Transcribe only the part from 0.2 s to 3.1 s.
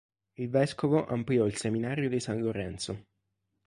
Il vescovo ampliò il seminario di San Lorenzo.